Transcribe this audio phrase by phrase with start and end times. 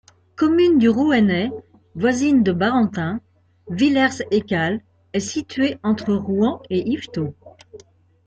[0.35, 1.51] Commune du Rouennais
[1.93, 3.19] voisine de Barentin,
[3.69, 4.81] Villers-Écalles
[5.13, 7.35] est située entre Rouen et Yvetot.